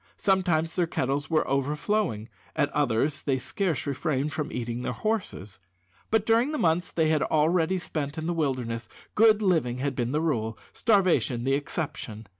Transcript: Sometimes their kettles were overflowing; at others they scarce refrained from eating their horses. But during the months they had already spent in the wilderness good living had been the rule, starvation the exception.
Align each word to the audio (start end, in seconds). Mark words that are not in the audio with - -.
Sometimes 0.17 0.75
their 0.75 0.87
kettles 0.87 1.29
were 1.29 1.47
overflowing; 1.47 2.27
at 2.55 2.71
others 2.71 3.21
they 3.21 3.37
scarce 3.37 3.85
refrained 3.85 4.33
from 4.33 4.51
eating 4.51 4.81
their 4.81 4.93
horses. 4.93 5.59
But 6.09 6.25
during 6.25 6.51
the 6.53 6.57
months 6.57 6.91
they 6.91 7.09
had 7.09 7.21
already 7.21 7.77
spent 7.77 8.17
in 8.17 8.25
the 8.25 8.33
wilderness 8.33 8.89
good 9.13 9.43
living 9.43 9.77
had 9.77 9.95
been 9.95 10.11
the 10.11 10.19
rule, 10.19 10.57
starvation 10.73 11.43
the 11.43 11.53
exception. 11.53 12.25